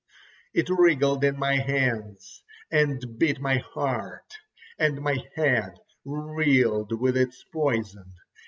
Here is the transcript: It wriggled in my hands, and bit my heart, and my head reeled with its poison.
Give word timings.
It 0.55 0.67
wriggled 0.71 1.23
in 1.23 1.37
my 1.37 1.57
hands, 1.57 2.41
and 2.71 3.19
bit 3.19 3.39
my 3.39 3.59
heart, 3.59 4.39
and 4.79 4.99
my 4.99 5.17
head 5.35 5.75
reeled 6.03 6.99
with 6.99 7.15
its 7.15 7.43
poison. 7.53 8.11